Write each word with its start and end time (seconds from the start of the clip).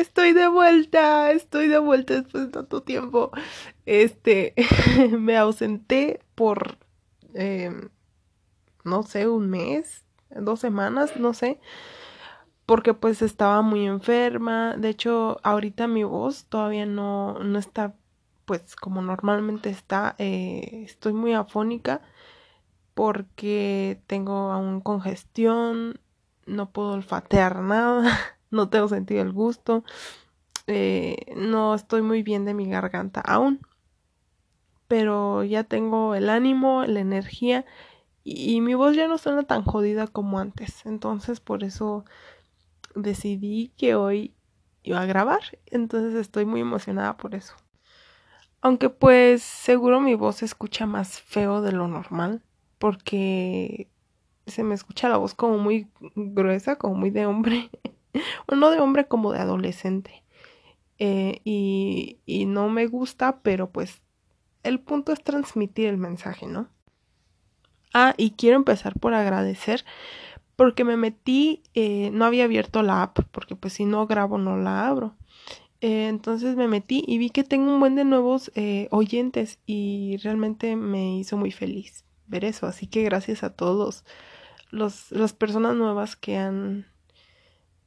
estoy 0.00 0.32
de 0.32 0.48
vuelta, 0.48 1.30
estoy 1.32 1.68
de 1.68 1.78
vuelta 1.78 2.14
después 2.14 2.46
de 2.46 2.50
tanto 2.50 2.82
tiempo. 2.82 3.30
Este, 3.86 4.54
me 5.18 5.36
ausenté 5.36 6.20
por, 6.34 6.78
em, 7.34 7.88
no 8.84 9.02
sé, 9.02 9.28
un 9.28 9.50
mes, 9.50 10.04
dos 10.30 10.60
semanas, 10.60 11.16
no 11.16 11.34
sé, 11.34 11.60
porque 12.66 12.94
pues 12.94 13.22
estaba 13.22 13.62
muy 13.62 13.86
enferma. 13.86 14.76
De 14.76 14.90
hecho, 14.90 15.38
ahorita 15.42 15.86
mi 15.86 16.04
voz 16.04 16.46
todavía 16.46 16.86
no, 16.86 17.38
no 17.40 17.58
está, 17.58 17.94
pues 18.44 18.76
como 18.76 19.02
normalmente 19.02 19.70
está, 19.70 20.14
eh, 20.18 20.82
estoy 20.84 21.12
muy 21.12 21.34
afónica 21.34 22.02
porque 22.94 24.02
tengo 24.08 24.50
aún 24.50 24.80
congestión, 24.80 26.00
no 26.46 26.70
puedo 26.72 26.94
olfatear 26.94 27.60
nada, 27.60 28.10
no 28.50 28.68
tengo 28.68 28.88
sentido 28.88 29.22
el 29.22 29.32
gusto, 29.32 29.84
eh, 30.66 31.16
no 31.36 31.74
estoy 31.74 32.02
muy 32.02 32.22
bien 32.22 32.44
de 32.44 32.54
mi 32.54 32.68
garganta 32.68 33.20
aún, 33.20 33.60
pero 34.86 35.44
ya 35.44 35.64
tengo 35.64 36.14
el 36.14 36.28
ánimo, 36.30 36.84
la 36.86 37.00
energía 37.00 37.64
y, 38.24 38.60
mi 38.60 38.74
voz 38.74 38.94
ya 38.94 39.08
no 39.08 39.16
suena 39.16 39.44
tan 39.44 39.64
jodida 39.64 40.06
como 40.06 40.38
antes, 40.38 40.84
entonces 40.84 41.40
por 41.40 41.64
eso 41.64 42.04
decidí 42.94 43.72
que 43.78 43.94
hoy 43.94 44.34
iba 44.82 45.00
a 45.00 45.06
grabar, 45.06 45.40
entonces 45.66 46.14
estoy 46.14 46.44
muy 46.44 46.60
emocionada 46.60 47.16
por 47.16 47.34
eso. 47.34 47.54
Aunque 48.60 48.90
pues 48.90 49.42
seguro 49.42 50.00
mi 50.00 50.14
voz 50.14 50.36
se 50.36 50.44
escucha 50.44 50.84
más 50.84 51.20
feo 51.20 51.62
de 51.62 51.72
lo 51.72 51.88
normal 51.88 52.42
porque 52.78 53.88
se 54.46 54.62
me 54.62 54.74
escucha 54.74 55.08
la 55.08 55.16
voz 55.16 55.34
como 55.34 55.58
muy 55.58 55.88
gruesa, 56.14 56.76
como 56.76 56.94
muy 56.94 57.10
de 57.10 57.26
hombre, 57.26 57.70
o 58.46 58.54
no 58.56 58.70
de 58.70 58.80
hombre, 58.80 59.06
como 59.06 59.32
de 59.32 59.40
adolescente. 59.40 60.24
Eh, 60.98 61.40
y, 61.44 62.18
y 62.26 62.46
no 62.46 62.68
me 62.68 62.86
gusta, 62.86 63.40
pero 63.40 63.70
pues 63.70 64.02
el 64.64 64.80
punto 64.80 65.12
es 65.12 65.22
transmitir 65.22 65.86
el 65.86 65.96
mensaje, 65.96 66.46
¿no? 66.46 66.68
Ah, 67.94 68.14
y 68.16 68.32
quiero 68.32 68.56
empezar 68.56 68.98
por 68.98 69.14
agradecer 69.14 69.84
porque 70.56 70.82
me 70.82 70.96
metí, 70.96 71.62
eh, 71.74 72.10
no 72.12 72.24
había 72.24 72.44
abierto 72.44 72.82
la 72.82 73.02
app, 73.04 73.20
porque 73.30 73.54
pues 73.54 73.74
si 73.74 73.84
no 73.84 74.06
grabo 74.08 74.38
no 74.38 74.56
la 74.56 74.88
abro. 74.88 75.16
Eh, 75.80 76.08
entonces 76.08 76.56
me 76.56 76.66
metí 76.66 77.04
y 77.06 77.18
vi 77.18 77.30
que 77.30 77.44
tengo 77.44 77.72
un 77.72 77.78
buen 77.78 77.94
de 77.94 78.04
nuevos 78.04 78.50
oyentes 78.90 79.60
y 79.66 80.16
realmente 80.24 80.74
me 80.74 81.16
hizo 81.16 81.36
muy 81.36 81.52
feliz 81.52 82.04
ver 82.26 82.44
eso. 82.44 82.66
Así 82.66 82.88
que 82.88 83.04
gracias 83.04 83.44
a 83.44 83.54
todos 83.54 84.04
las 84.70 85.32
personas 85.32 85.76
nuevas 85.76 86.16
que 86.16 86.36
han 86.36 86.86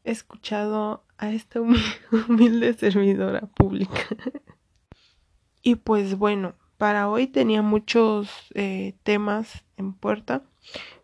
escuchado 0.03 1.03
a 1.17 1.31
esta 1.31 1.61
humilde 2.11 2.73
servidora 2.73 3.41
pública. 3.41 4.07
y 5.61 5.75
pues 5.75 6.17
bueno, 6.17 6.55
para 6.77 7.09
hoy 7.09 7.27
tenía 7.27 7.61
muchos 7.61 8.29
eh, 8.55 8.95
temas 9.03 9.63
en 9.77 9.93
puerta 9.93 10.43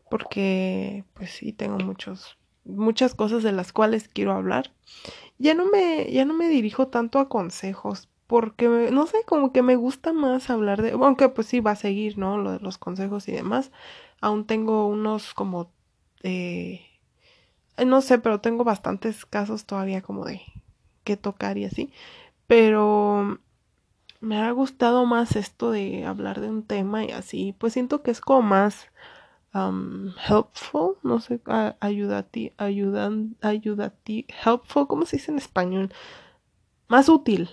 porque 0.09 1.03
pues 1.13 1.31
sí 1.31 1.53
tengo 1.53 1.77
muchos 1.79 2.37
muchas 2.63 3.15
cosas 3.15 3.43
de 3.43 3.51
las 3.51 3.71
cuales 3.71 4.09
quiero 4.09 4.33
hablar. 4.33 4.73
Ya 5.37 5.53
no 5.53 5.65
me 5.65 6.11
ya 6.11 6.25
no 6.25 6.33
me 6.33 6.49
dirijo 6.49 6.87
tanto 6.87 7.19
a 7.19 7.29
consejos 7.29 8.09
porque 8.27 8.89
no 8.91 9.07
sé, 9.07 9.17
como 9.25 9.53
que 9.53 9.63
me 9.63 9.77
gusta 9.77 10.11
más 10.13 10.49
hablar 10.49 10.81
de, 10.81 10.91
aunque 10.91 11.29
pues 11.29 11.47
sí 11.47 11.61
va 11.61 11.71
a 11.71 11.75
seguir, 11.75 12.17
¿no? 12.17 12.37
Lo 12.37 12.51
de 12.51 12.59
los 12.59 12.77
consejos 12.77 13.27
y 13.29 13.31
demás. 13.31 13.71
Aún 14.21 14.45
tengo 14.45 14.87
unos 14.87 15.33
como, 15.33 15.71
eh, 16.23 16.81
no 17.86 18.02
sé, 18.02 18.20
pero 18.20 18.42
tengo 18.42 18.64
bastantes 18.64 19.25
casos 19.25 19.66
todavía 19.66 20.02
como 20.02 20.25
de 20.25 20.42
que 21.03 21.17
tocar 21.17 21.58
y 21.58 21.66
así. 21.66 21.92
Pero 22.47 23.39
me 24.20 24.39
ha 24.39 24.52
gustado 24.52 25.06
más 25.06 25.36
esto 25.36 25.72
de 25.72 26.05
hablar 26.05 26.42
de 26.42 26.50
un 26.50 26.64
tema 26.64 27.03
y 27.03 27.11
así, 27.11 27.55
pues 27.58 27.73
siento 27.73 28.02
que 28.02 28.11
es 28.11 28.21
como 28.21 28.42
más 28.42 28.87
um, 29.54 30.14
helpful, 30.27 30.95
no 31.04 31.20
sé, 31.20 31.39
ayudati, 31.80 32.54
ayudan, 32.58 33.36
ayudati, 33.42 34.26
helpful, 34.43 34.87
¿cómo 34.87 35.05
se 35.05 35.17
dice 35.17 35.32
en 35.32 35.37
español? 35.37 35.93
Más 36.87 37.10
útil, 37.10 37.49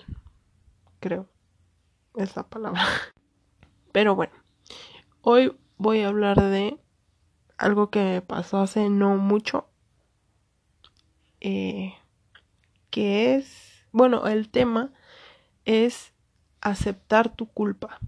creo. 0.99 1.27
Es 2.15 2.35
la 2.35 2.43
palabra. 2.43 2.81
Pero 3.91 4.15
bueno, 4.15 4.33
hoy 5.21 5.55
voy 5.77 6.01
a 6.01 6.07
hablar 6.07 6.41
de 6.41 6.79
algo 7.57 7.89
que 7.89 8.03
me 8.03 8.21
pasó 8.21 8.59
hace 8.59 8.89
no 8.89 9.17
mucho. 9.17 9.67
Eh, 11.47 11.93
que 12.89 13.35
es, 13.35 13.85
bueno, 13.91 14.25
el 14.25 14.49
tema 14.49 14.91
es 15.63 16.11
aceptar 16.59 17.35
tu 17.35 17.45
culpa. 17.45 17.99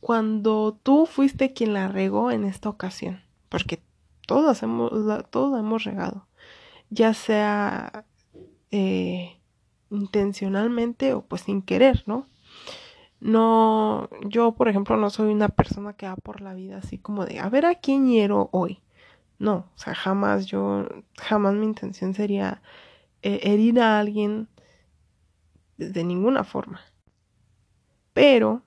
Cuando 0.00 0.78
tú 0.82 1.04
fuiste 1.04 1.52
quien 1.52 1.74
la 1.74 1.88
regó 1.88 2.30
en 2.30 2.44
esta 2.44 2.70
ocasión, 2.70 3.20
porque 3.50 3.82
todos 4.26 4.62
hemos, 4.62 4.90
todos 5.28 5.60
hemos 5.60 5.84
regado, 5.84 6.28
ya 6.88 7.12
sea 7.12 8.06
eh, 8.70 9.36
intencionalmente 9.90 11.12
o 11.12 11.20
pues 11.26 11.42
sin 11.42 11.60
querer, 11.60 12.04
¿no? 12.06 12.26
No, 13.20 14.08
yo 14.30 14.52
por 14.52 14.68
ejemplo 14.68 14.96
no 14.96 15.10
soy 15.10 15.30
una 15.30 15.50
persona 15.50 15.92
que 15.92 16.06
va 16.06 16.16
por 16.16 16.40
la 16.40 16.54
vida 16.54 16.78
así 16.78 16.96
como 16.96 17.26
de 17.26 17.38
a 17.38 17.50
ver 17.50 17.66
a 17.66 17.74
quién 17.74 18.08
hiero 18.08 18.48
hoy. 18.52 18.80
No, 19.38 19.70
o 19.74 19.78
sea, 19.78 19.94
jamás 19.94 20.46
yo, 20.46 20.88
jamás 21.18 21.54
mi 21.54 21.66
intención 21.66 22.14
sería 22.14 22.62
eh, 23.22 23.40
herir 23.42 23.80
a 23.80 23.98
alguien 23.98 24.48
de 25.76 26.04
ninguna 26.04 26.44
forma. 26.44 26.80
Pero 28.12 28.62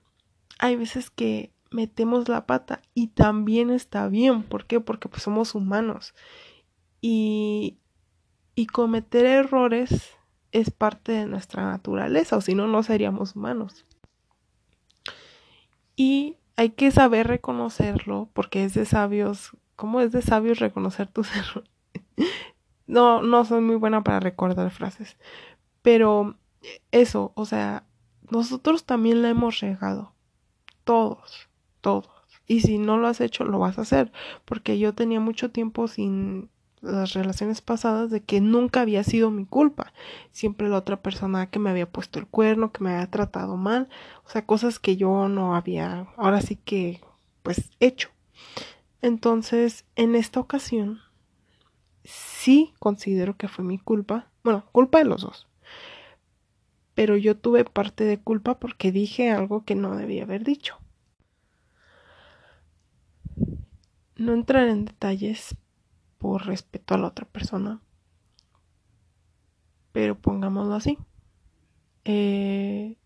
hay 0.58 0.76
veces 0.76 1.10
que 1.10 1.52
metemos 1.70 2.28
la 2.28 2.46
pata 2.46 2.82
y 2.94 3.08
también 3.08 3.70
está 3.70 4.08
bien. 4.08 4.42
¿Por 4.42 4.66
qué? 4.66 4.80
Porque 4.80 5.08
pues 5.08 5.22
somos 5.22 5.54
humanos. 5.54 6.14
Y, 7.00 7.78
y 8.54 8.66
cometer 8.66 9.26
errores 9.26 10.10
es 10.52 10.70
parte 10.70 11.12
de 11.12 11.26
nuestra 11.26 11.64
naturaleza, 11.64 12.36
o 12.36 12.40
si 12.40 12.54
no, 12.54 12.66
no 12.66 12.82
seríamos 12.82 13.36
humanos. 13.36 13.86
Y 15.96 16.36
hay 16.56 16.70
que 16.70 16.90
saber 16.90 17.26
reconocerlo, 17.26 18.28
porque 18.32 18.64
es 18.64 18.74
de 18.74 18.84
sabios, 18.84 19.56
¿cómo 19.80 20.02
es 20.02 20.12
de 20.12 20.20
sabios 20.20 20.58
reconocer 20.58 21.08
tus 21.08 21.34
errores? 21.34 21.70
no, 22.86 23.22
no 23.22 23.46
soy 23.46 23.62
muy 23.62 23.76
buena 23.76 24.04
para 24.04 24.20
recordar 24.20 24.70
frases, 24.70 25.16
pero 25.80 26.36
eso, 26.92 27.32
o 27.34 27.46
sea, 27.46 27.84
nosotros 28.30 28.84
también 28.84 29.22
la 29.22 29.30
hemos 29.30 29.60
regado, 29.60 30.12
todos, 30.84 31.48
todos. 31.80 32.10
Y 32.46 32.60
si 32.60 32.76
no 32.76 32.98
lo 32.98 33.06
has 33.06 33.22
hecho, 33.22 33.44
lo 33.44 33.58
vas 33.58 33.78
a 33.78 33.82
hacer, 33.82 34.12
porque 34.44 34.78
yo 34.78 34.92
tenía 34.92 35.18
mucho 35.18 35.50
tiempo 35.50 35.88
sin 35.88 36.50
las 36.82 37.14
relaciones 37.14 37.62
pasadas 37.62 38.10
de 38.10 38.22
que 38.22 38.42
nunca 38.42 38.82
había 38.82 39.02
sido 39.02 39.30
mi 39.30 39.46
culpa. 39.46 39.94
Siempre 40.30 40.68
la 40.68 40.76
otra 40.76 41.00
persona 41.00 41.48
que 41.48 41.58
me 41.58 41.70
había 41.70 41.90
puesto 41.90 42.18
el 42.18 42.26
cuerno, 42.26 42.70
que 42.70 42.84
me 42.84 42.92
había 42.92 43.10
tratado 43.10 43.56
mal, 43.56 43.88
o 44.26 44.28
sea, 44.28 44.44
cosas 44.44 44.78
que 44.78 44.98
yo 44.98 45.28
no 45.28 45.56
había, 45.56 46.06
ahora 46.18 46.42
sí 46.42 46.56
que, 46.56 47.00
pues, 47.42 47.70
hecho. 47.80 48.10
Entonces, 49.02 49.84
en 49.96 50.14
esta 50.14 50.40
ocasión, 50.40 51.00
sí 52.04 52.74
considero 52.78 53.36
que 53.36 53.48
fue 53.48 53.64
mi 53.64 53.78
culpa, 53.78 54.30
bueno, 54.44 54.66
culpa 54.72 54.98
de 54.98 55.04
los 55.04 55.22
dos. 55.22 55.48
Pero 56.94 57.16
yo 57.16 57.36
tuve 57.36 57.64
parte 57.64 58.04
de 58.04 58.18
culpa 58.20 58.58
porque 58.58 58.92
dije 58.92 59.30
algo 59.30 59.64
que 59.64 59.74
no 59.74 59.96
debía 59.96 60.24
haber 60.24 60.44
dicho. 60.44 60.78
No 64.16 64.34
entrar 64.34 64.68
en 64.68 64.84
detalles, 64.84 65.56
por 66.20 66.46
respeto 66.46 66.94
a 66.94 66.98
la 66.98 67.08
otra 67.08 67.26
persona. 67.26 67.80
Pero 69.92 70.18
pongámoslo 70.18 70.74
así. 70.74 70.98
Eh, 72.04 72.96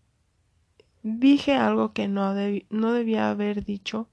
dije 1.01 1.55
algo 1.55 1.93
que 1.93 2.09
no, 2.09 2.33
no 2.69 2.91
debía 2.91 3.29
haber 3.29 3.63
dicho 3.63 4.09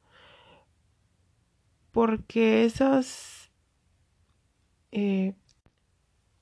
porque 1.92 2.64
esas 2.64 3.50
eh, 4.90 5.34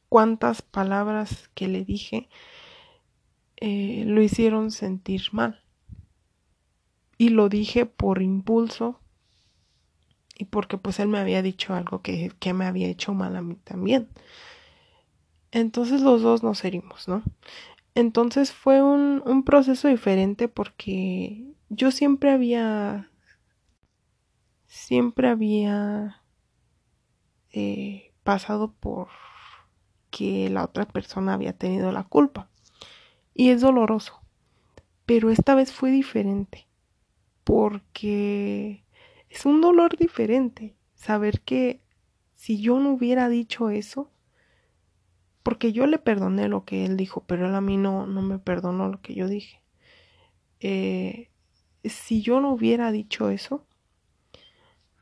cuantas 0.08 0.62
palabras 0.62 1.50
que 1.54 1.68
le 1.68 1.84
dije 1.84 2.28
eh, 3.60 4.04
lo 4.06 4.22
hicieron 4.22 4.70
sentir 4.70 5.22
mal. 5.32 5.62
Y 7.18 7.28
lo 7.28 7.50
dije 7.50 7.84
por 7.84 8.22
impulso 8.22 8.98
y 10.38 10.46
porque 10.46 10.78
pues 10.78 10.98
él 11.00 11.08
me 11.08 11.18
había 11.18 11.42
dicho 11.42 11.74
algo 11.74 12.00
que, 12.00 12.32
me 12.54 12.64
había 12.64 12.88
hecho 12.88 13.12
mal 13.12 13.36
a 13.36 13.42
mí 13.42 13.56
también. 13.56 14.08
Entonces 15.52 16.00
los 16.00 16.22
dos 16.22 16.42
nos 16.42 16.64
herimos, 16.64 17.08
¿no? 17.08 17.22
Entonces 17.94 18.52
fue 18.52 18.82
un, 18.82 19.22
un 19.26 19.44
proceso 19.44 19.88
diferente 19.88 20.48
porque 20.48 21.44
yo 21.68 21.90
siempre 21.90 22.30
había, 22.30 23.09
siempre 24.70 25.28
había 25.28 26.22
eh, 27.52 28.12
pasado 28.22 28.72
por 28.72 29.08
que 30.10 30.48
la 30.48 30.64
otra 30.64 30.86
persona 30.86 31.34
había 31.34 31.52
tenido 31.52 31.90
la 31.90 32.04
culpa. 32.04 32.48
Y 33.34 33.50
es 33.50 33.60
doloroso. 33.60 34.20
Pero 35.06 35.30
esta 35.30 35.56
vez 35.56 35.72
fue 35.72 35.90
diferente. 35.90 36.68
Porque 37.42 38.84
es 39.28 39.44
un 39.44 39.60
dolor 39.60 39.96
diferente. 39.96 40.76
Saber 40.94 41.40
que 41.40 41.82
si 42.34 42.60
yo 42.60 42.78
no 42.78 42.92
hubiera 42.92 43.28
dicho 43.28 43.70
eso, 43.70 44.12
porque 45.42 45.72
yo 45.72 45.86
le 45.86 45.98
perdoné 45.98 46.48
lo 46.48 46.64
que 46.64 46.84
él 46.86 46.96
dijo, 46.96 47.24
pero 47.26 47.48
él 47.48 47.54
a 47.56 47.60
mí 47.60 47.76
no, 47.76 48.06
no 48.06 48.22
me 48.22 48.38
perdonó 48.38 48.88
lo 48.88 49.00
que 49.00 49.14
yo 49.14 49.26
dije. 49.26 49.62
Eh, 50.60 51.30
si 51.82 52.22
yo 52.22 52.40
no 52.40 52.52
hubiera 52.52 52.92
dicho 52.92 53.30
eso, 53.30 53.66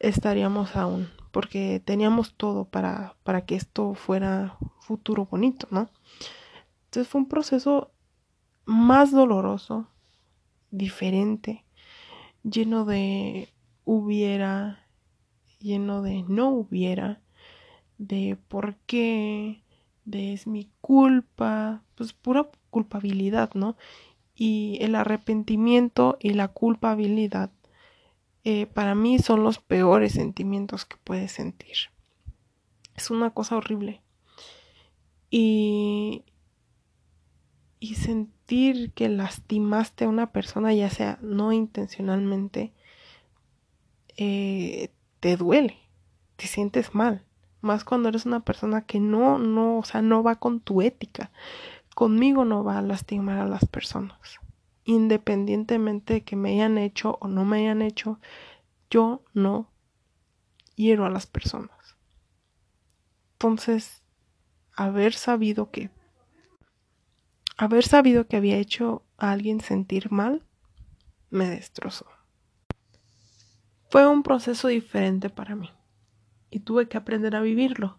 estaríamos 0.00 0.76
aún, 0.76 1.08
porque 1.30 1.80
teníamos 1.84 2.34
todo 2.34 2.64
para, 2.64 3.16
para 3.22 3.44
que 3.44 3.54
esto 3.54 3.94
fuera 3.94 4.56
futuro 4.80 5.26
bonito, 5.26 5.68
¿no? 5.70 5.90
Entonces 6.84 7.08
fue 7.08 7.20
un 7.20 7.28
proceso 7.28 7.90
más 8.64 9.10
doloroso, 9.10 9.88
diferente, 10.70 11.64
lleno 12.42 12.84
de 12.84 13.48
hubiera, 13.84 14.86
lleno 15.60 16.02
de 16.02 16.22
no 16.22 16.50
hubiera, 16.50 17.20
de 17.98 18.38
por 18.48 18.76
qué, 18.86 19.62
de 20.04 20.32
es 20.32 20.46
mi 20.46 20.70
culpa, 20.80 21.82
pues 21.94 22.12
pura 22.12 22.48
culpabilidad, 22.70 23.52
¿no? 23.54 23.76
Y 24.34 24.78
el 24.80 24.94
arrepentimiento 24.94 26.16
y 26.20 26.30
la 26.30 26.48
culpabilidad 26.48 27.50
eh, 28.50 28.64
para 28.64 28.94
mí 28.94 29.18
son 29.18 29.42
los 29.42 29.58
peores 29.58 30.12
sentimientos 30.12 30.86
que 30.86 30.96
puedes 31.04 31.32
sentir. 31.32 31.76
Es 32.94 33.10
una 33.10 33.28
cosa 33.28 33.58
horrible. 33.58 34.00
Y, 35.28 36.24
y 37.78 37.96
sentir 37.96 38.92
que 38.94 39.10
lastimaste 39.10 40.06
a 40.06 40.08
una 40.08 40.32
persona, 40.32 40.72
ya 40.72 40.88
sea 40.88 41.18
no 41.20 41.52
intencionalmente, 41.52 42.72
eh, 44.16 44.92
te 45.20 45.36
duele, 45.36 45.76
te 46.36 46.46
sientes 46.46 46.94
mal. 46.94 47.26
Más 47.60 47.84
cuando 47.84 48.08
eres 48.08 48.24
una 48.24 48.40
persona 48.40 48.86
que 48.86 48.98
no, 48.98 49.38
no, 49.38 49.76
o 49.76 49.84
sea, 49.84 50.00
no 50.00 50.22
va 50.22 50.36
con 50.36 50.60
tu 50.60 50.80
ética. 50.80 51.30
Conmigo 51.94 52.46
no 52.46 52.64
va 52.64 52.78
a 52.78 52.82
lastimar 52.82 53.40
a 53.40 53.46
las 53.46 53.66
personas. 53.66 54.40
Independientemente 54.88 56.14
de 56.14 56.24
que 56.24 56.34
me 56.34 56.52
hayan 56.52 56.78
hecho 56.78 57.18
o 57.20 57.28
no 57.28 57.44
me 57.44 57.58
hayan 57.58 57.82
hecho, 57.82 58.18
yo 58.88 59.22
no 59.34 59.70
hiero 60.76 61.04
a 61.04 61.10
las 61.10 61.26
personas. 61.26 61.94
Entonces, 63.34 64.02
haber 64.74 65.12
sabido 65.12 65.70
que 65.70 65.90
haber 67.58 67.84
sabido 67.84 68.28
que 68.28 68.38
había 68.38 68.56
hecho 68.56 69.04
a 69.18 69.32
alguien 69.32 69.60
sentir 69.60 70.10
mal 70.10 70.42
me 71.28 71.50
destrozó. 71.50 72.06
Fue 73.90 74.08
un 74.08 74.22
proceso 74.22 74.68
diferente 74.68 75.28
para 75.28 75.54
mí 75.54 75.70
y 76.48 76.60
tuve 76.60 76.88
que 76.88 76.96
aprender 76.96 77.36
a 77.36 77.42
vivirlo, 77.42 77.98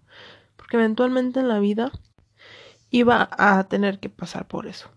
porque 0.55 0.77
eventualmente 0.77 1.39
en 1.39 1.49
la 1.49 1.59
vida 1.59 1.91
iba 2.89 3.29
a 3.31 3.63
tener 3.65 3.99
que 3.99 4.09
pasar 4.09 4.47
por 4.47 4.65
eso. 4.65 4.89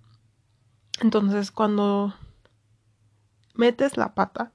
Entonces, 1.01 1.51
cuando 1.51 2.15
metes 3.55 3.97
la 3.97 4.15
pata, 4.15 4.53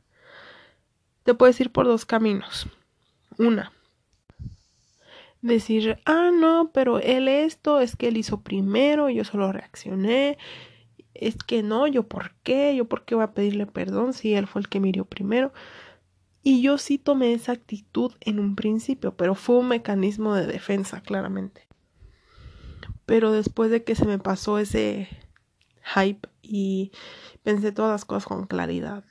te 1.24 1.34
puedes 1.34 1.60
ir 1.60 1.72
por 1.72 1.86
dos 1.86 2.06
caminos. 2.06 2.68
Una, 3.38 3.72
decir, 5.42 6.00
ah, 6.06 6.32
no, 6.34 6.72
pero 6.74 7.00
él 7.00 7.28
esto, 7.28 7.80
es 7.80 7.96
que 7.96 8.08
él 8.08 8.18
hizo 8.18 8.42
primero, 8.42 9.10
yo 9.10 9.24
solo 9.24 9.52
reaccioné, 9.52 10.38
es 11.14 11.36
que 11.36 11.64
no, 11.64 11.88
yo 11.88 12.04
por 12.04 12.34
qué, 12.44 12.76
yo 12.76 12.86
por 12.86 13.06
qué 13.06 13.16
voy 13.16 13.24
a 13.24 13.34
pedirle 13.34 13.66
perdón 13.66 14.14
si 14.14 14.34
él 14.34 14.48
fue 14.48 14.62
el 14.62 14.70
que 14.70 14.80
me 14.80 14.92
primero. 14.92 15.52
Y 16.44 16.62
yo 16.62 16.78
sí 16.78 16.98
tomé 16.98 17.34
esa 17.34 17.52
actitud 17.52 18.14
en 18.22 18.40
un 18.40 18.56
principio, 18.56 19.16
pero 19.18 19.36
fue 19.36 19.58
un 19.58 19.68
mecanismo 19.68 20.34
de 20.34 20.48
defensa, 20.48 21.02
claramente. 21.02 21.68
Pero 23.06 23.32
después 23.32 23.70
de 23.70 23.84
que 23.84 23.96
se 23.96 24.06
me 24.06 24.20
pasó 24.20 24.58
ese 24.58 25.10
hype 25.94 26.28
y 26.42 26.92
pensé 27.44 27.72
todas 27.72 27.92
las 27.92 28.06
cosas 28.06 28.26
con 28.26 28.48
claridad, 28.48 29.04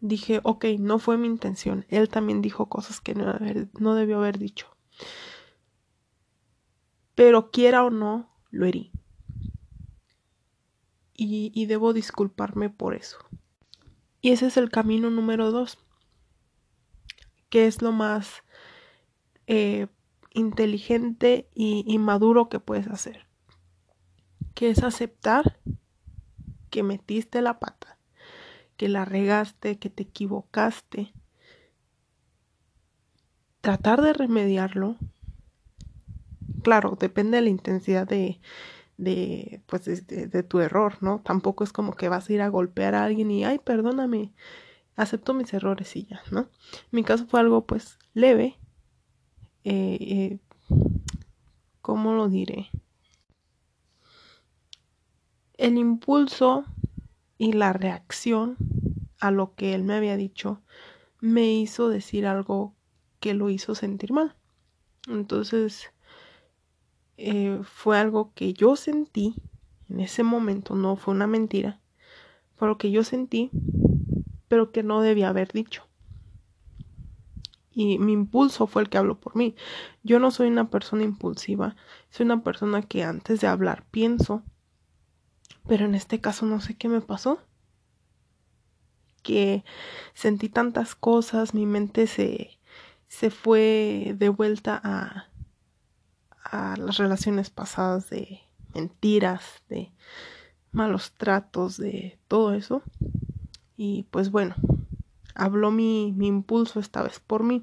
dije, 0.00 0.40
ok, 0.42 0.64
no 0.78 0.98
fue 0.98 1.16
mi 1.16 1.26
intención. 1.26 1.86
Él 1.88 2.08
también 2.08 2.42
dijo 2.42 2.68
cosas 2.68 3.00
que 3.00 3.14
no, 3.14 3.94
debió 3.94 4.18
haber 4.18 4.38
dicho. 4.38 4.76
Pero 7.14 7.50
quiera 7.50 7.84
o 7.84 7.90
no, 7.90 8.30
lo 8.50 8.66
herí. 8.66 8.90
Y, 11.14 11.52
y 11.54 11.66
debo 11.66 11.92
disculparme 11.92 12.70
por 12.70 12.94
eso. 12.94 13.18
Y 14.20 14.30
ese 14.30 14.46
es 14.46 14.56
el 14.56 14.70
camino 14.70 15.10
número 15.10 15.50
dos, 15.50 15.78
que 17.48 17.66
es 17.66 17.82
lo 17.82 17.92
más 17.92 18.42
eh, 19.46 19.88
inteligente 20.32 21.50
y, 21.54 21.98
maduro 21.98 22.48
que 22.48 22.60
puedes 22.60 22.86
hacer, 22.86 23.26
que 24.54 24.70
es 24.70 24.82
aceptar 24.82 25.58
que 26.70 26.82
metiste 26.82 27.42
la 27.42 27.58
pata, 27.58 27.98
que 28.76 28.88
la 28.88 29.04
regaste, 29.04 29.78
que 29.78 29.90
te 29.90 30.04
equivocaste, 30.04 31.12
tratar 33.60 34.02
de 34.02 34.12
remediarlo. 34.12 34.96
Claro, 36.62 36.96
depende 36.98 37.36
de 37.36 37.42
la 37.42 37.50
intensidad 37.50 38.06
de, 38.06 38.40
de 38.96 39.60
pues 39.66 39.84
de, 40.06 40.42
tu 40.42 40.60
error, 40.60 40.98
¿no? 41.00 41.20
Tampoco 41.20 41.64
es 41.64 41.72
como 41.72 41.94
que 41.94 42.08
vas 42.08 42.28
a 42.28 42.32
ir 42.32 42.42
a 42.42 42.48
golpear 42.48 42.94
a 42.94 43.04
alguien 43.04 43.30
y 43.30 43.44
ay, 43.44 43.58
perdóname, 43.58 44.32
acepto 44.96 45.34
mis 45.34 45.52
errores 45.54 45.94
y 45.96 46.06
ya, 46.06 46.22
¿no? 46.30 46.48
mi 46.90 47.02
caso 47.02 47.26
fue 47.26 47.40
algo 47.40 47.66
pues 47.66 47.98
leve. 48.14 48.58
Eh, 49.64 49.98
eh, 50.00 50.38
¿Cómo 51.80 52.14
lo 52.14 52.28
diré? 52.28 52.70
El 55.58 55.78
impulso 55.78 56.64
y 57.38 57.52
la 57.52 57.72
reacción 57.72 58.56
a 59.20 59.30
lo 59.30 59.54
que 59.54 59.74
él 59.74 59.84
me 59.84 59.94
había 59.94 60.16
dicho 60.16 60.60
me 61.20 61.52
hizo 61.52 61.88
decir 61.88 62.26
algo 62.26 62.74
que 63.20 63.34
lo 63.34 63.50
hizo 63.50 63.74
sentir 63.74 64.12
mal. 64.12 64.34
Entonces, 65.08 65.92
eh, 67.16 67.60
fue 67.62 67.98
algo 67.98 68.32
que 68.34 68.52
yo 68.52 68.76
sentí 68.76 69.36
en 69.88 70.00
ese 70.00 70.22
momento, 70.22 70.74
no 70.74 70.96
fue 70.96 71.14
una 71.14 71.26
mentira, 71.26 71.80
fue 72.56 72.68
lo 72.68 72.78
que 72.78 72.90
yo 72.90 73.04
sentí, 73.04 73.50
pero 74.48 74.72
que 74.72 74.82
no 74.82 75.02
debía 75.02 75.28
haber 75.28 75.52
dicho. 75.52 75.86
Y 77.74 77.98
mi 77.98 78.12
impulso 78.12 78.66
fue 78.66 78.82
el 78.82 78.88
que 78.88 78.98
habló 78.98 79.18
por 79.18 79.36
mí. 79.36 79.54
Yo 80.02 80.18
no 80.18 80.30
soy 80.30 80.48
una 80.48 80.70
persona 80.70 81.04
impulsiva, 81.04 81.76
soy 82.10 82.24
una 82.24 82.42
persona 82.42 82.82
que 82.82 83.04
antes 83.04 83.40
de 83.40 83.46
hablar 83.46 83.84
pienso, 83.90 84.42
pero 85.66 85.84
en 85.84 85.94
este 85.94 86.20
caso 86.20 86.46
no 86.46 86.60
sé 86.60 86.74
qué 86.74 86.88
me 86.88 87.00
pasó. 87.00 87.40
Que 89.22 89.64
sentí 90.14 90.48
tantas 90.48 90.94
cosas, 90.94 91.54
mi 91.54 91.66
mente 91.66 92.06
se, 92.06 92.58
se 93.08 93.30
fue 93.30 94.14
de 94.18 94.28
vuelta 94.28 94.80
a, 94.82 95.28
a 96.44 96.76
las 96.76 96.96
relaciones 96.96 97.50
pasadas 97.50 98.10
de 98.10 98.40
mentiras, 98.74 99.62
de 99.68 99.92
malos 100.72 101.12
tratos, 101.12 101.76
de 101.76 102.18
todo 102.26 102.54
eso. 102.54 102.82
Y 103.76 104.04
pues 104.10 104.30
bueno, 104.30 104.56
habló 105.34 105.70
mi, 105.70 106.12
mi 106.16 106.26
impulso 106.26 106.80
esta 106.80 107.02
vez 107.02 107.20
por 107.20 107.42
mí. 107.42 107.62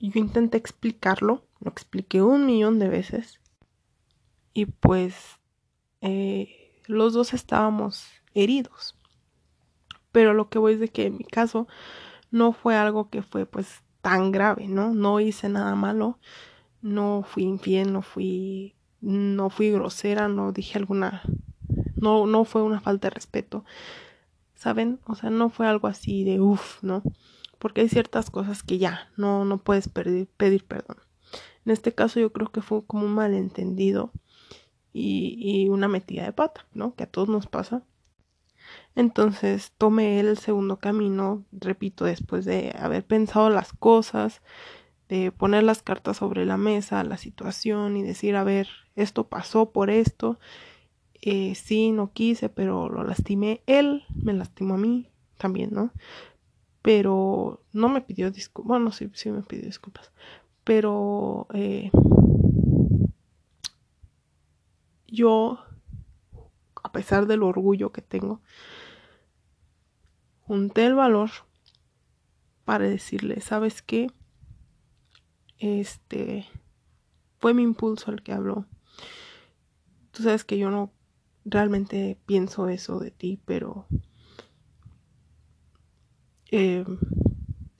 Yo 0.00 0.20
intenté 0.20 0.58
explicarlo, 0.58 1.46
lo 1.60 1.70
expliqué 1.70 2.22
un 2.22 2.46
millón 2.46 2.78
de 2.78 2.88
veces. 2.88 3.40
Y 4.52 4.66
pues 4.66 5.38
eh, 6.04 6.80
los 6.86 7.12
dos 7.12 7.34
estábamos 7.34 8.06
heridos. 8.34 8.96
Pero 10.12 10.32
lo 10.32 10.48
que 10.48 10.58
voy 10.60 10.74
es 10.74 10.80
de 10.80 10.88
que 10.88 11.06
en 11.06 11.18
mi 11.18 11.24
caso 11.24 11.66
no 12.30 12.52
fue 12.52 12.76
algo 12.76 13.10
que 13.10 13.22
fue 13.22 13.46
pues 13.46 13.82
tan 14.00 14.30
grave, 14.30 14.68
¿no? 14.68 14.94
No 14.94 15.18
hice 15.18 15.48
nada 15.48 15.74
malo 15.74 16.18
no 16.84 17.24
fui 17.26 17.44
infiel, 17.44 17.92
no 17.92 18.02
fui, 18.02 18.74
no 19.00 19.48
fui 19.48 19.70
grosera, 19.72 20.28
no 20.28 20.52
dije 20.52 20.78
alguna, 20.78 21.22
no, 21.96 22.26
no 22.26 22.44
fue 22.44 22.62
una 22.62 22.78
falta 22.78 23.08
de 23.08 23.14
respeto, 23.14 23.64
¿saben? 24.54 25.00
O 25.06 25.14
sea, 25.14 25.30
no 25.30 25.48
fue 25.48 25.66
algo 25.66 25.88
así 25.88 26.24
de 26.24 26.40
uff, 26.40 26.82
¿no? 26.82 27.02
Porque 27.58 27.80
hay 27.80 27.88
ciertas 27.88 28.30
cosas 28.30 28.62
que 28.62 28.76
ya, 28.76 29.08
no, 29.16 29.46
no 29.46 29.58
puedes 29.58 29.88
pedir, 29.88 30.28
pedir 30.36 30.64
perdón. 30.66 30.98
En 31.64 31.72
este 31.72 31.94
caso 31.94 32.20
yo 32.20 32.30
creo 32.32 32.52
que 32.52 32.60
fue 32.60 32.84
como 32.84 33.06
un 33.06 33.14
malentendido 33.14 34.12
y, 34.94 35.68
una 35.68 35.88
metida 35.88 36.24
de 36.24 36.32
pata, 36.32 36.66
¿no? 36.72 36.94
Que 36.94 37.04
a 37.04 37.10
todos 37.10 37.28
nos 37.28 37.46
pasa. 37.46 37.82
Entonces 38.94 39.72
tomé 39.76 40.20
el 40.20 40.38
segundo 40.38 40.78
camino, 40.78 41.44
repito, 41.52 42.04
después 42.04 42.44
de 42.44 42.74
haber 42.78 43.04
pensado 43.04 43.50
las 43.50 43.72
cosas, 43.72 44.40
de 45.08 45.32
poner 45.32 45.64
las 45.64 45.82
cartas 45.82 46.18
sobre 46.18 46.46
la 46.46 46.56
mesa, 46.56 47.04
la 47.04 47.18
situación 47.18 47.96
y 47.96 48.02
decir, 48.02 48.36
a 48.36 48.44
ver, 48.44 48.68
esto 48.94 49.26
pasó 49.26 49.70
por 49.70 49.90
esto, 49.90 50.38
eh, 51.20 51.54
sí, 51.56 51.90
no 51.90 52.12
quise, 52.12 52.48
pero 52.48 52.88
lo 52.88 53.02
lastimé, 53.02 53.62
él 53.66 54.04
me 54.14 54.32
lastimó 54.32 54.74
a 54.74 54.78
mí 54.78 55.08
también, 55.36 55.70
¿no? 55.72 55.90
Pero 56.82 57.62
no 57.72 57.88
me 57.88 58.00
pidió 58.00 58.30
disculpas, 58.30 58.68
bueno, 58.68 58.92
sí, 58.92 59.10
sí 59.14 59.30
me 59.30 59.42
pidió 59.42 59.64
disculpas, 59.64 60.12
pero 60.62 61.48
eh, 61.52 61.90
yo, 65.14 65.58
a 66.82 66.92
pesar 66.92 67.26
del 67.26 67.42
orgullo 67.42 67.92
que 67.92 68.02
tengo, 68.02 68.40
junté 70.40 70.86
el 70.86 70.94
valor 70.94 71.30
para 72.64 72.88
decirle, 72.88 73.40
¿sabes 73.40 73.82
qué? 73.82 74.10
Este 75.58 76.46
fue 77.38 77.54
mi 77.54 77.62
impulso 77.62 78.10
el 78.10 78.22
que 78.22 78.32
habló. 78.32 78.66
Tú 80.10 80.22
sabes 80.22 80.44
que 80.44 80.58
yo 80.58 80.70
no 80.70 80.92
realmente 81.44 82.18
pienso 82.26 82.68
eso 82.68 82.98
de 82.98 83.10
ti, 83.10 83.40
pero 83.44 83.86
eh, 86.50 86.84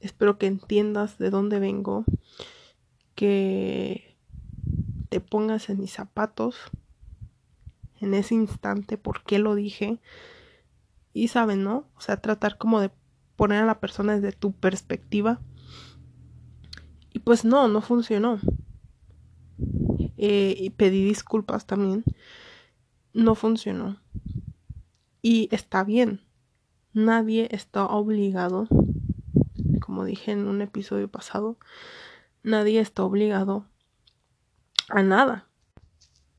espero 0.01 0.39
que 0.39 0.47
entiendas 0.47 1.19
de 1.19 1.31
dónde 1.31 1.59
vengo, 1.61 2.05
que 3.15 4.19
te 5.09 5.21
pongas 5.21 5.69
en 5.71 5.81
mis 5.81 5.93
zapatos 5.93 6.57
en 8.05 8.15
ese 8.15 8.35
instante, 8.35 8.97
por 8.97 9.25
qué 9.25 9.39
lo 9.39 9.55
dije. 9.55 10.01
Y 11.13 11.29
saben, 11.29 11.65
¿no? 11.65 11.89
O 11.97 12.01
sea, 12.01 12.21
tratar 12.21 12.59
como 12.59 12.81
de 12.81 12.91
poner 13.37 13.63
a 13.63 13.67
la 13.67 13.81
persona 13.81 14.15
desde 14.15 14.37
tu 14.37 14.53
perspectiva. 14.53 15.41
Y 17.13 17.21
pues 17.21 17.45
no, 17.45 17.69
no 17.69 17.81
funcionó. 17.81 18.39
Eh, 20.17 20.55
y 20.59 20.71
pedí 20.71 21.05
disculpas 21.05 21.67
también. 21.67 22.05
No 23.13 23.35
funcionó. 23.35 24.01
Y 25.23 25.49
está 25.53 25.85
bien. 25.85 26.21
Nadie 26.93 27.49
está 27.51 27.87
obligado, 27.87 28.69
como 29.81 30.05
dije 30.05 30.31
en 30.31 30.47
un 30.47 30.63
episodio 30.63 31.09
pasado, 31.09 31.59
nadie 32.45 32.79
está 32.79 33.03
obligado 33.03 33.67
a 34.91 35.03
nada. 35.03 35.49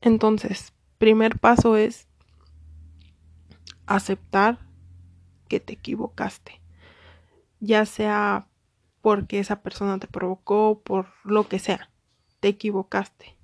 Entonces, 0.00 0.72
primer 0.98 1.38
paso 1.38 1.76
es 1.76 2.08
aceptar 3.86 4.58
que 5.48 5.60
te 5.60 5.74
equivocaste 5.74 6.60
ya 7.60 7.86
sea 7.86 8.48
porque 9.00 9.38
esa 9.38 9.62
persona 9.62 9.98
te 9.98 10.06
provocó, 10.06 10.80
por 10.82 11.08
lo 11.24 11.48
que 11.48 11.58
sea, 11.58 11.90
te 12.40 12.48
equivocaste. 12.48 13.36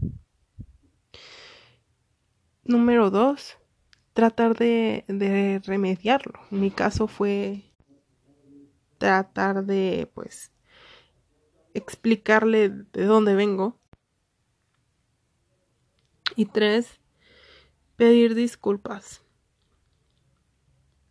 Número 2.65 3.11
dos, 3.11 3.59
tratar 4.13 4.57
de, 4.57 5.05
de 5.09 5.61
remediarlo. 5.65 6.41
En 6.51 6.61
mi 6.61 6.71
caso 6.71 7.07
fue 7.07 7.63
tratar 8.99 9.65
de, 9.65 10.11
pues, 10.15 10.53
explicarle 11.75 12.69
de 12.69 13.05
dónde 13.05 13.35
vengo. 13.35 13.79
Y 16.35 16.47
tres, 16.47 17.01
pedir 18.03 18.35
disculpas. 18.35 19.23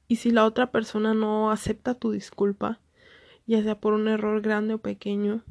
Y 0.10 0.18
si 0.18 0.30
la 0.30 0.44
otra 0.44 0.74
persona 0.74 1.14
no 1.14 1.50
acepta 1.50 1.94
tu 1.94 2.12
disculpa, 2.12 2.82
ya 3.48 3.64
sea 3.64 3.80
por 3.80 3.94
un 3.94 4.10
error 4.10 4.42
grande 4.42 4.74
o 4.74 4.80
pequeño, 4.80 5.42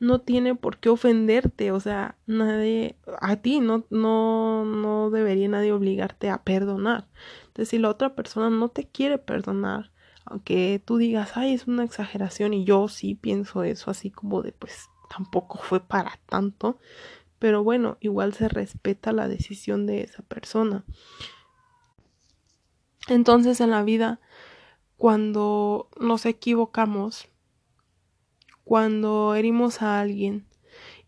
no 0.00 0.22
tiene 0.22 0.54
por 0.54 0.78
qué 0.78 0.88
ofenderte, 0.88 1.70
o 1.70 1.80
sea, 1.80 2.16
nadie, 2.24 2.96
a 3.20 3.36
ti 3.36 3.60
no, 3.60 3.84
no, 3.90 4.64
no 4.64 5.10
debería 5.10 5.50
nadie 5.50 5.70
obligarte 5.70 6.30
a 6.30 6.42
perdonar. 6.44 7.08
Entonces, 7.48 7.68
si 7.68 7.76
la 7.76 7.90
otra 7.90 8.14
persona 8.14 8.48
no 8.48 8.70
te 8.70 8.88
quiere 8.88 9.18
perdonar, 9.18 9.92
aunque 10.24 10.82
tú 10.82 10.96
digas, 10.96 11.36
ay, 11.36 11.52
es 11.52 11.66
una 11.66 11.84
exageración, 11.84 12.54
y 12.54 12.64
yo 12.64 12.88
sí 12.88 13.14
pienso 13.14 13.64
eso, 13.64 13.90
así 13.90 14.10
como 14.10 14.40
de, 14.40 14.52
pues, 14.52 14.88
tampoco 15.14 15.58
fue 15.58 15.80
para 15.80 16.18
tanto, 16.24 16.78
pero 17.44 17.62
bueno, 17.62 17.98
igual 18.00 18.32
se 18.32 18.48
respeta 18.48 19.12
la 19.12 19.28
decisión 19.28 19.84
de 19.84 20.00
esa 20.00 20.22
persona. 20.22 20.82
Entonces, 23.06 23.60
en 23.60 23.70
la 23.70 23.82
vida, 23.82 24.18
cuando 24.96 25.90
nos 26.00 26.24
equivocamos, 26.24 27.28
cuando 28.64 29.34
herimos 29.34 29.82
a 29.82 30.00
alguien. 30.00 30.46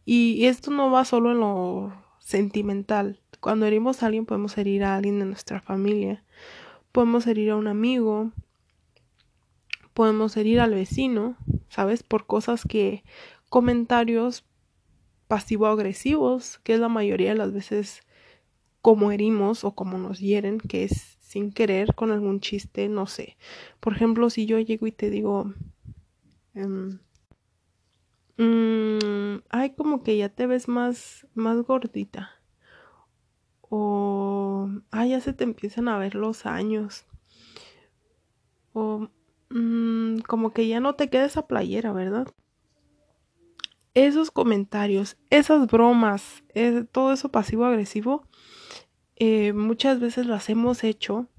Y 0.05 0.45
esto 0.45 0.71
no 0.71 0.90
va 0.90 1.07
solo 1.07 1.33
en 1.33 1.40
lo 1.40 1.95
sentimental. 2.19 3.19
Cuando 3.40 3.64
herimos 3.64 4.02
a 4.02 4.07
alguien 4.09 4.26
podemos 4.26 4.59
herir 4.59 4.85
a 4.85 4.95
alguien 4.95 5.19
de 5.19 5.25
nuestra 5.25 5.62
familia, 5.62 6.23
podemos 6.93 7.26
herir 7.26 7.52
a 7.52 7.57
un 7.57 7.66
amigo, 7.66 8.31
podemos 9.95 10.37
herir 10.37 10.61
al 10.61 10.75
vecino, 10.75 11.38
¿sabes? 11.71 12.02
Por 12.02 12.26
cosas 12.26 12.64
que 12.69 13.05
comentarios 13.49 14.45
pasivo-agresivos, 15.28 16.59
que 16.64 16.75
es 16.75 16.80
la 16.80 16.88
mayoría 16.88 17.30
de 17.30 17.37
las 17.37 17.52
veces 17.52 18.02
como 18.83 19.11
herimos 19.11 19.64
o 19.64 19.73
como 19.75 19.99
nos 19.99 20.21
hieren, 20.21 20.59
que 20.59 20.85
es 20.85 21.16
sin 21.21 21.52
querer 21.52 21.95
con 21.95 22.12
algún 22.12 22.40
chiste, 22.40 22.88
no 22.88 23.06
sé. 23.06 23.37
Por 23.80 23.95
ejemplo, 23.95 24.30
si 24.30 24.47
yo 24.47 24.59
llego 24.61 24.87
y 24.87 24.92
te 24.92 25.11
digo, 25.11 25.52
em, 26.54 27.00
mm, 28.38 29.42
ay, 29.50 29.71
como 29.76 30.02
que 30.02 30.16
ya 30.16 30.28
te 30.28 30.47
ves 30.47 30.68
más, 30.68 31.26
más 31.35 31.62
gordita. 31.62 32.30
O, 33.68 34.71
ay, 34.90 35.11
ya 35.11 35.21
se 35.21 35.33
te 35.33 35.45
empiezan 35.45 35.88
a 35.88 35.99
ver 35.99 36.14
los 36.14 36.47
años. 36.47 37.04
O, 38.73 39.09
mm, 39.50 40.18
como 40.28 40.52
que 40.52 40.68
ya 40.68 40.80
no 40.80 40.95
te 40.95 41.11
queda 41.11 41.25
esa 41.26 41.47
playera, 41.47 41.92
¿verdad? 41.92 42.28
Esos 43.96 44.30
comentarios, 44.30 45.16
esas 45.30 45.68
bromas, 45.68 46.44
todo 46.92 47.14
eso 47.14 47.30
pasivo-agresivo, 47.30 48.26
eh, 49.16 49.54
muchas 49.54 50.00
veces 50.00 50.26
las 50.26 50.50
hemos 50.50 50.84
hecho 50.84 51.30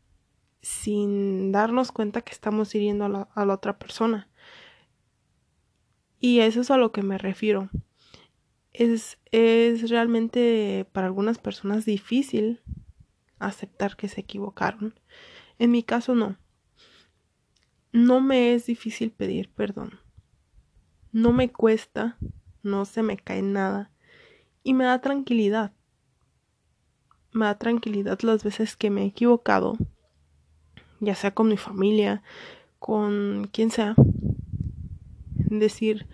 sin 0.63 1.51
darnos 1.51 1.91
cuenta 1.91 2.23
que 2.23 2.31
estamos 2.33 2.73
hiriendo 2.73 3.05
a 3.05 3.45
la, 3.45 3.53
otra 3.53 3.77
persona. 3.77 4.27
Y 6.19 6.39
eso 6.39 6.61
es 6.61 6.71
a 6.71 6.77
lo 6.77 6.91
que 6.91 7.03
me 7.03 7.19
refiero. 7.19 7.69
Es, 8.73 9.19
es 9.29 9.91
realmente 9.91 10.87
para 10.93 11.05
algunas 11.05 11.37
personas 11.37 11.85
difícil 11.85 12.61
aceptar 13.37 13.95
que 13.95 14.09
se 14.09 14.21
equivocaron. 14.21 14.99
En 15.59 15.69
mi 15.69 15.83
caso 15.83 16.15
no. 16.15 16.39
No 17.91 18.19
me 18.19 18.55
es 18.55 18.65
difícil 18.65 19.11
pedir 19.11 19.51
perdón. 19.51 19.99
No 21.11 21.33
me 21.33 21.51
cuesta, 21.51 22.17
no 22.63 22.85
se 22.85 23.03
me 23.03 23.17
cae 23.17 23.41
nada 23.41 23.91
y 24.63 24.73
me 24.73 24.85
da 24.85 25.01
tranquilidad 25.01 25.71
me 27.37 27.45
da 27.45 27.57
tranquilidad 27.57 28.19
las 28.21 28.43
veces 28.43 28.75
que 28.75 28.89
me 28.89 29.03
he 29.03 29.05
equivocado, 29.05 29.77
ya 30.99 31.15
sea 31.15 31.33
con 31.33 31.47
mi 31.47 31.57
familia, 31.57 32.23
con 32.79 33.49
quien 33.51 33.71
sea, 33.71 33.95
decir, 35.35 36.07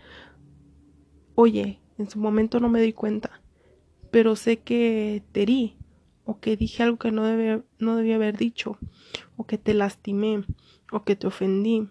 oye, 1.35 1.79
en 1.97 2.09
su 2.09 2.19
momento 2.19 2.59
no 2.59 2.69
me 2.69 2.81
di 2.81 2.93
cuenta, 2.93 3.41
pero 4.11 4.35
sé 4.35 4.59
que 4.59 5.23
te 5.31 5.43
herí, 5.43 5.77
o 6.25 6.39
que 6.39 6.55
dije 6.57 6.83
algo 6.83 6.97
que 6.97 7.11
no 7.11 7.23
debía, 7.23 7.63
no 7.79 7.95
debía 7.95 8.15
haber 8.15 8.37
dicho, 8.37 8.77
o 9.37 9.45
que 9.45 9.57
te 9.57 9.73
lastimé, 9.73 10.45
o 10.91 11.03
que 11.03 11.15
te 11.15 11.27
ofendí. 11.27 11.89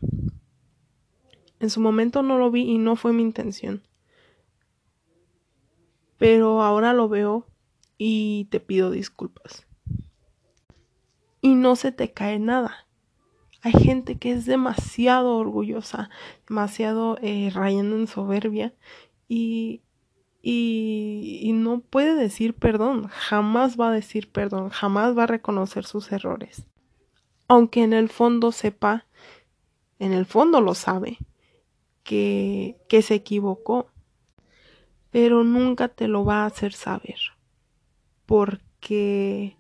En 1.59 1.71
su 1.71 1.81
momento 1.81 2.23
no 2.23 2.39
lo 2.39 2.51
vi 2.51 2.63
y 2.63 2.79
no 2.79 2.97
fue 2.97 3.13
mi 3.13 3.23
intención. 3.23 3.83
Pero 6.23 6.63
ahora 6.63 6.93
lo 6.93 7.09
veo 7.09 7.49
y 7.99 8.45
te 8.53 8.61
pido 8.61 8.93
disculpas. 8.93 9.67
Y 11.41 11.57
no 11.57 11.75
se 11.75 11.91
te 11.91 12.13
cae 12.13 12.39
nada. 12.39 12.87
Hay 13.61 13.73
gente 13.73 14.19
que 14.19 14.31
es 14.31 14.47
demasiado 14.47 15.37
orgullosa, 15.37 16.11
demasiado 16.49 17.19
eh, 17.23 17.51
rayando 17.53 17.97
en 17.97 18.07
soberbia 18.07 18.73
y, 19.27 19.83
y, 20.41 21.41
y 21.43 21.55
no 21.55 21.81
puede 21.81 22.15
decir 22.15 22.55
perdón, 22.55 23.09
jamás 23.09 23.77
va 23.77 23.89
a 23.89 23.93
decir 23.93 24.31
perdón, 24.31 24.69
jamás 24.69 25.19
va 25.19 25.25
a 25.25 25.27
reconocer 25.27 25.85
sus 25.87 26.13
errores. 26.13 26.69
Aunque 27.49 27.83
en 27.83 27.93
el 27.93 28.09
fondo 28.09 28.53
sepa, 28.53 29.07
en 29.99 30.13
el 30.13 30.25
fondo 30.25 30.61
lo 30.61 30.77
sabe, 30.77 31.19
que, 32.05 32.77
que 32.89 33.03
se 33.03 33.15
equivocó, 33.15 33.92
pero 35.13 35.45
nunca 35.45 35.87
te 35.87 36.09
lo 36.09 36.25
va 36.25 36.43
a 36.43 36.47
hacer 36.47 36.73
saber 36.73 37.19
porque 38.27 39.59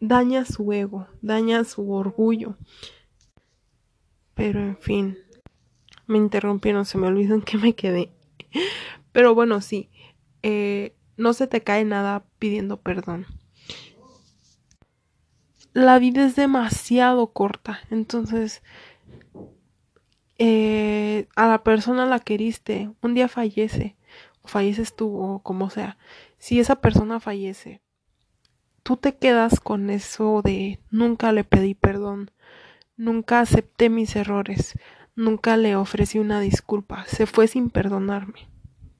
daña 0.00 0.46
su 0.46 0.72
ego, 0.72 1.06
daña 1.20 1.62
su 1.64 1.92
orgullo. 1.92 2.56
Pero 4.34 4.60
en 4.60 4.78
fin, 4.78 5.18
me 6.06 6.16
interrumpieron, 6.18 6.86
se 6.86 6.96
me 6.98 7.06
olvidó 7.06 7.34
en 7.34 7.42
qué 7.42 7.58
me 7.58 7.74
quedé. 7.74 8.10
Pero 9.12 9.34
bueno, 9.34 9.60
sí, 9.60 9.90
eh, 10.42 10.96
no 11.18 11.34
se 11.34 11.46
te 11.46 11.62
cae 11.62 11.84
nada 11.84 12.24
pidiendo 12.38 12.80
perdón. 12.80 13.26
La 15.74 15.98
vida 15.98 16.24
es 16.24 16.34
demasiado 16.34 17.26
corta, 17.32 17.80
entonces 17.90 18.62
eh, 20.38 21.28
a 21.36 21.46
la 21.46 21.62
persona 21.62 22.06
la 22.06 22.20
queriste, 22.20 22.90
un 23.02 23.14
día 23.14 23.28
fallece, 23.28 23.96
falleces 24.44 24.94
tú, 24.94 25.16
o 25.16 25.38
como 25.40 25.70
sea, 25.70 25.98
si 26.38 26.60
esa 26.60 26.76
persona 26.76 27.20
fallece, 27.20 27.80
tú 28.82 28.96
te 28.96 29.16
quedas 29.16 29.60
con 29.60 29.90
eso 29.90 30.42
de 30.42 30.80
nunca 30.90 31.32
le 31.32 31.44
pedí 31.44 31.74
perdón, 31.74 32.30
nunca 32.96 33.40
acepté 33.40 33.88
mis 33.88 34.14
errores, 34.16 34.78
nunca 35.16 35.56
le 35.56 35.76
ofrecí 35.76 36.18
una 36.18 36.40
disculpa, 36.40 37.04
se 37.06 37.26
fue 37.26 37.48
sin 37.48 37.70
perdonarme. 37.70 38.48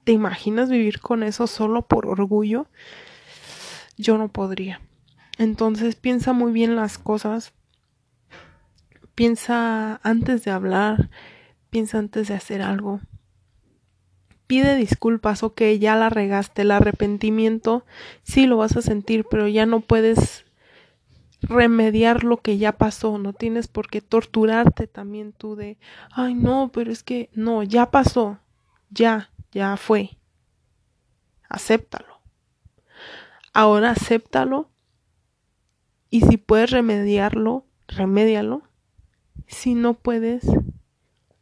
¿Te 0.03 0.11
imaginas 0.11 0.69
vivir 0.69 0.99
con 0.99 1.23
eso 1.23 1.47
solo 1.47 1.87
por 1.87 2.05
orgullo? 2.05 2.67
Yo 3.97 4.17
no 4.17 4.27
podría. 4.27 4.79
Entonces 5.37 5.95
piensa 5.95 6.31
muy 6.31 6.51
bien 6.51 6.75
las 6.75 6.97
cosas. 6.99 7.53
Piensa 9.15 9.99
antes 10.03 10.43
de 10.45 10.51
hablar, 10.51 11.09
piensa 11.69 11.97
antes 11.97 12.27
de 12.27 12.35
hacer 12.35 12.61
algo. 12.61 12.99
Pide 14.47 14.75
disculpas, 14.75 15.43
ok, 15.43 15.61
ya 15.79 15.95
la 15.95 16.09
regaste, 16.09 16.61
el 16.61 16.71
arrepentimiento 16.71 17.85
sí 18.23 18.45
lo 18.45 18.57
vas 18.57 18.77
a 18.77 18.81
sentir, 18.81 19.25
pero 19.29 19.47
ya 19.47 19.65
no 19.65 19.81
puedes 19.81 20.45
remediar 21.41 22.23
lo 22.23 22.37
que 22.37 22.57
ya 22.57 22.73
pasó, 22.73 23.17
no 23.17 23.33
tienes 23.33 23.67
por 23.67 23.89
qué 23.89 24.01
torturarte 24.01 24.87
también 24.87 25.33
tú 25.33 25.55
de, 25.55 25.77
ay 26.11 26.33
no, 26.33 26.69
pero 26.73 26.91
es 26.91 27.03
que 27.03 27.29
no, 27.33 27.63
ya 27.63 27.91
pasó, 27.91 28.39
ya, 28.89 29.31
ya 29.51 29.77
fue. 29.77 30.17
Acéptalo. 31.49 32.21
Ahora 33.53 33.91
acéptalo 33.91 34.69
y 36.09 36.21
si 36.21 36.37
puedes 36.37 36.71
remediarlo, 36.71 37.65
remédialo. 37.87 38.63
Si 39.47 39.75
no 39.75 39.93
puedes 39.93 40.43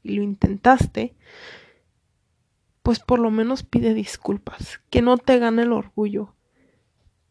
y 0.03 0.15
lo 0.15 0.21
intentaste, 0.21 1.15
pues 2.83 2.99
por 2.99 3.19
lo 3.19 3.31
menos 3.31 3.63
pide 3.63 3.93
disculpas, 3.93 4.81
que 4.89 5.01
no 5.01 5.17
te 5.17 5.39
gane 5.39 5.63
el 5.63 5.71
orgullo, 5.71 6.35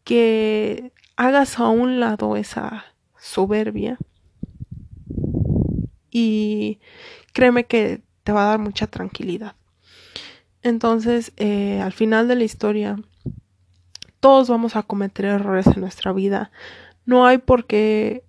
que 0.03 0.91
hagas 1.15 1.59
a 1.59 1.69
un 1.69 1.99
lado 1.99 2.35
esa 2.35 2.85
soberbia 3.17 3.97
y 6.11 6.79
créeme 7.33 7.65
que 7.65 8.01
te 8.23 8.31
va 8.31 8.45
a 8.45 8.49
dar 8.49 8.59
mucha 8.59 8.87
tranquilidad. 8.87 9.55
Entonces, 10.61 11.33
eh, 11.37 11.81
al 11.81 11.93
final 11.93 12.27
de 12.27 12.35
la 12.35 12.43
historia, 12.45 12.97
todos 14.19 14.49
vamos 14.49 14.75
a 14.75 14.83
cometer 14.83 15.25
errores 15.25 15.67
en 15.67 15.81
nuestra 15.81 16.13
vida. 16.13 16.51
No 17.05 17.25
hay 17.25 17.37
por 17.37 17.67
qué 17.67 18.23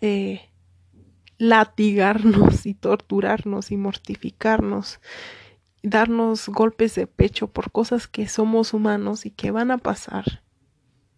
eh, 0.00 0.48
latigarnos 1.38 2.66
y 2.66 2.74
torturarnos 2.74 3.70
y 3.70 3.76
mortificarnos, 3.76 5.00
darnos 5.82 6.48
golpes 6.48 6.94
de 6.94 7.06
pecho 7.06 7.48
por 7.48 7.70
cosas 7.70 8.08
que 8.08 8.28
somos 8.28 8.74
humanos 8.74 9.26
y 9.26 9.30
que 9.30 9.50
van 9.50 9.70
a 9.70 9.78
pasar. 9.78 10.42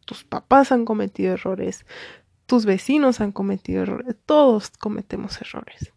Tus 0.06 0.24
papás 0.24 0.72
han 0.72 0.84
cometido 0.84 1.34
errores, 1.34 1.86
tus 2.46 2.66
vecinos 2.66 3.20
han 3.20 3.32
cometido 3.32 3.82
errores, 3.82 4.16
todos 4.26 4.70
cometemos 4.70 5.40
errores. 5.40 5.92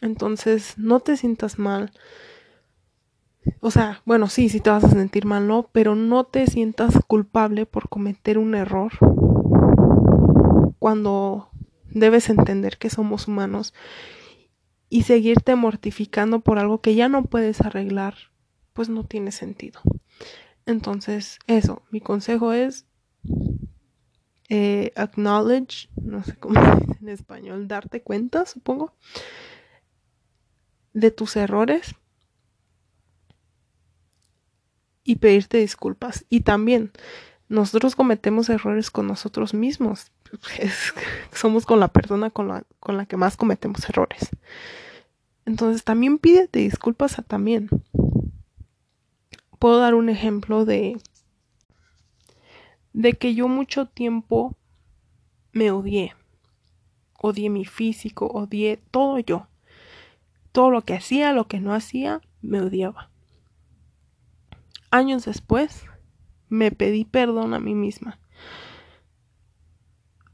Entonces, 0.00 0.78
no 0.78 1.00
te 1.00 1.16
sientas 1.16 1.58
mal 1.58 1.92
o 3.60 3.70
sea, 3.70 4.02
bueno, 4.04 4.28
sí, 4.28 4.48
sí 4.48 4.60
te 4.60 4.70
vas 4.70 4.84
a 4.84 4.90
sentir 4.90 5.24
mal, 5.24 5.46
¿no? 5.46 5.68
Pero 5.72 5.94
no 5.94 6.24
te 6.24 6.46
sientas 6.46 6.98
culpable 7.06 7.66
por 7.66 7.88
cometer 7.88 8.38
un 8.38 8.54
error 8.54 8.92
cuando 10.78 11.50
debes 11.90 12.30
entender 12.30 12.78
que 12.78 12.90
somos 12.90 13.28
humanos 13.28 13.74
y 14.90 15.04
seguirte 15.04 15.54
mortificando 15.54 16.40
por 16.40 16.58
algo 16.58 16.82
que 16.82 16.96
ya 16.96 17.08
no 17.08 17.24
puedes 17.24 17.60
arreglar, 17.62 18.16
pues 18.74 18.88
no 18.88 19.04
tiene 19.04 19.32
sentido. 19.32 19.80
Entonces, 20.66 21.38
eso, 21.46 21.82
mi 21.90 22.00
consejo 22.00 22.52
es 22.52 22.86
eh, 24.48 24.92
acknowledge, 24.96 25.88
no 26.02 26.24
sé 26.24 26.34
cómo 26.36 26.60
se 26.60 26.86
dice 26.86 26.98
en 27.00 27.08
español, 27.08 27.68
darte 27.68 28.02
cuenta, 28.02 28.44
supongo, 28.46 28.92
de 30.92 31.12
tus 31.12 31.36
errores 31.36 31.94
y 35.04 35.16
pedirte 35.16 35.58
disculpas. 35.58 36.26
Y 36.28 36.40
también 36.40 36.90
nosotros 37.50 37.94
cometemos 37.94 38.48
errores 38.48 38.90
con 38.90 39.06
nosotros 39.06 39.52
mismos. 39.52 40.10
somos 41.34 41.66
con 41.66 41.80
la 41.80 41.88
persona 41.88 42.30
con 42.30 42.48
la, 42.48 43.06
que 43.06 43.16
más 43.18 43.36
cometemos 43.36 43.86
errores. 43.88 44.30
Entonces 45.44 45.84
también 45.84 46.18
pídete 46.18 46.60
disculpas 46.60 47.18
a 47.18 47.22
también. 47.22 47.68
Puedo 49.58 49.78
dar 49.78 49.94
un 49.94 50.08
ejemplo 50.08 50.64
de 50.64 50.96
de 52.94 53.12
que 53.12 53.34
yo 53.34 53.46
mucho 53.46 53.84
tiempo 53.84 54.56
me 55.52 55.70
odié. 55.70 56.14
Odié 57.20 57.50
mi 57.50 57.66
físico, 57.66 58.26
odié 58.26 58.78
todo 58.90 59.18
yo. 59.18 59.46
Todo 60.52 60.70
lo 60.70 60.82
que 60.82 60.94
hacía, 60.94 61.32
lo 61.32 61.46
que 61.46 61.60
no 61.60 61.74
hacía, 61.74 62.22
me 62.40 62.62
odiaba 62.62 63.10
años 64.90 65.24
después, 65.24 65.84
me 66.50 66.72
pedí 66.72 67.04
perdón 67.04 67.54
a 67.54 67.60
mí 67.60 67.74
misma. 67.74 68.18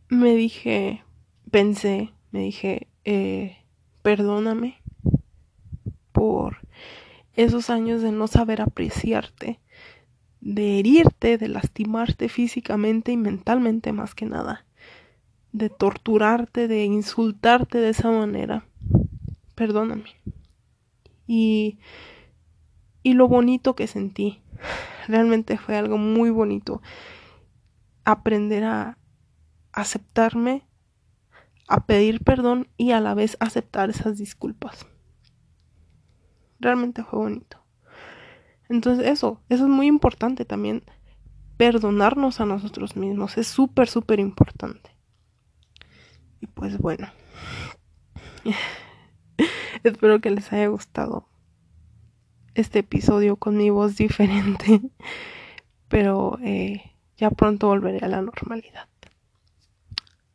Me 0.09 0.35
dije, 0.35 1.05
pensé, 1.51 2.13
me 2.33 2.41
dije, 2.41 2.89
eh, 3.05 3.59
perdóname 4.03 4.81
por 6.13 6.59
esos 7.35 7.71
años 7.71 8.03
de 8.03 8.13
no 8.13 8.27
saber 8.29 8.63
apreciarte, 8.63 9.61
de 10.41 10.79
herirte, 10.79 11.39
de 11.39 11.49
lastimarte 11.49 12.29
físicamente 12.29 13.13
y 13.13 13.17
mentalmente 13.17 13.93
más 13.93 14.15
que 14.15 14.27
nada, 14.27 14.65
de 15.53 15.69
torturarte, 15.69 16.67
de 16.67 16.85
insultarte 16.85 17.79
de 17.79 17.91
esa 17.91 18.11
manera. 18.11 18.65
Perdóname. 19.55 20.15
Y, 21.27 21.79
y 23.03 23.15
lo 23.15 23.29
bonito 23.29 23.75
que 23.75 23.87
sentí 23.87 24.41
Realmente 25.07 25.57
fue 25.59 25.77
algo 25.77 25.99
muy 25.99 26.31
bonito. 26.31 26.83
Aprender 28.05 28.65
a 28.65 28.99
aceptarme, 29.73 30.67
a 31.69 31.87
pedir 31.87 32.23
perdón 32.23 32.69
y 32.77 32.93
a 32.93 33.01
la 33.01 33.15
vez 33.15 33.37
aceptar 33.41 33.91
esas 33.91 34.19
disculpas. 34.19 34.87
Realmente 36.59 37.05
fue 37.05 37.19
bonito. 37.19 37.63
Entonces 38.69 39.07
eso, 39.07 39.41
eso 39.49 39.65
es 39.65 39.71
muy 39.71 39.87
importante 39.87 40.45
también. 40.45 40.83
Perdonarnos 41.57 42.41
a 42.41 42.47
nosotros 42.47 42.97
mismos 42.97 43.39
es 43.39 43.47
súper, 43.47 43.89
súper 43.89 44.21
importante. 44.21 44.91
Y 46.41 46.47
pues 46.47 46.79
bueno. 46.79 47.09
Espero 49.85 50.21
que 50.21 50.31
les 50.31 50.53
haya 50.53 50.69
gustado 50.69 51.29
este 52.57 52.81
episodio 52.81 53.37
con 53.37 53.57
mi 53.57 53.71
voz 53.71 53.97
diferente, 53.97 54.81
pero 55.89 56.39
eh, 56.43 56.93
ya 57.17 57.31
pronto 57.31 57.69
volveré 57.69 58.05
a 58.05 58.09
la 58.09 58.23
normalidad. 58.23 58.89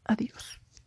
Adiós. 0.06 0.61